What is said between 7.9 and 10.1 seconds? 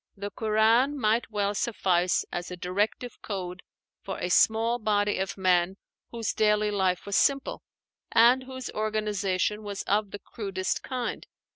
and whose organization was of